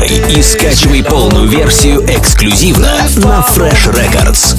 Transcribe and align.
и 0.00 0.42
скачивай 0.42 1.02
полную 1.02 1.46
версию 1.46 2.02
эксклюзивно 2.08 2.90
на 3.16 3.40
Fresh 3.54 3.92
Records. 3.92 4.56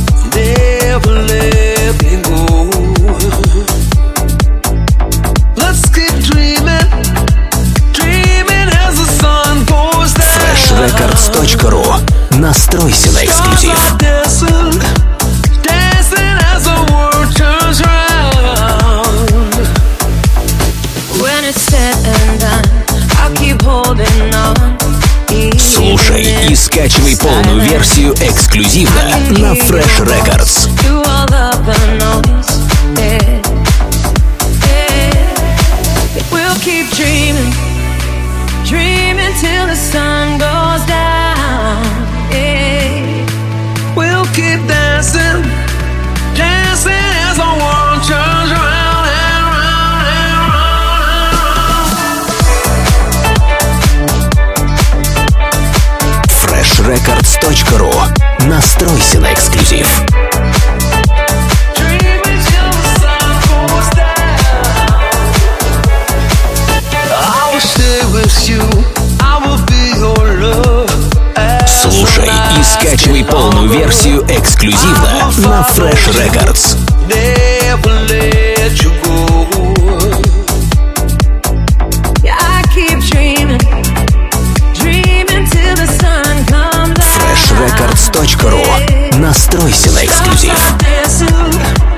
Freshrecords.ru 10.69 12.37
Настройся 12.37 13.11
на 13.11 13.25
эксклюзив. 13.25 13.95
When 21.21 21.45
it's 21.45 21.61
said 21.61 21.95
and 22.05 22.39
done, 22.39 22.72
Слушай 26.13 26.51
и 26.51 26.55
скачивай 26.55 27.17
полную 27.17 27.59
версию 27.61 28.13
эксклюзивно 28.13 29.01
на 29.31 29.53
Fresh 29.53 30.05
Records. 30.05 30.69
Keep 36.63 36.91
dreaming, 36.91 37.51
dreaming 38.63 39.33
till 39.41 39.67
the 39.67 39.75
sun 39.75 40.37
goes 40.37 40.85
down. 40.87 42.02
Be 69.65 69.93
your 69.97 70.39
love. 70.39 70.89
As 71.35 71.81
Слушай 71.81 72.29
и 72.59 72.63
скачивай 72.63 73.23
полную 73.23 73.69
версию 73.69 74.25
эксклюзивно 74.29 75.31
на 75.37 75.67
Fresh 75.75 76.11
Records. 76.13 76.77
Round 89.53 89.73
and 89.73 91.53
round. 91.55 91.93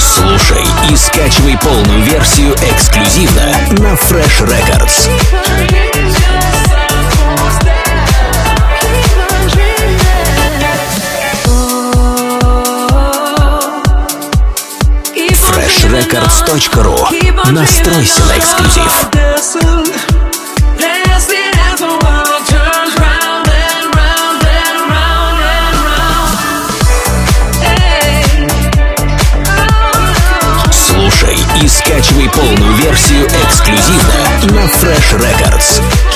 Слушай 0.00 0.64
и 0.90 0.96
скачивай 0.96 1.56
полную 1.58 2.02
версию 2.02 2.54
эксклюзивно 2.54 3.46
на 3.78 3.92
Fresh 3.94 4.40
Records. 4.40 5.53
And 24.54 25.70
round. 25.80 26.38
Hey. 27.60 28.22
Oh, 29.58 30.70
Слушай 30.70 31.36
и 31.60 31.68
скачивай 31.68 32.28
полную 32.30 32.74
версию 32.74 33.26
эксклюзивно 33.26 34.56
на 34.56 34.66
Fresh 34.66 35.18
Records. 35.18 36.13